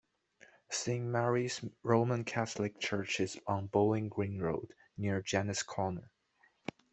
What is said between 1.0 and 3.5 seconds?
Mary's Roman Catholic Church is